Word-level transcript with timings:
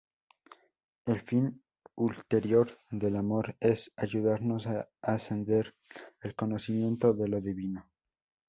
El 1.05 1.21
fin 1.21 1.63
ulterior 1.93 2.71
del 2.89 3.17
amor 3.17 3.55
es 3.59 3.91
ayudarnos 3.95 4.65
a 4.65 4.89
ascender 4.99 5.75
al 6.23 6.33
conocimiento 6.33 7.13
de 7.13 7.27
lo 7.27 7.39
divino. 7.39 7.87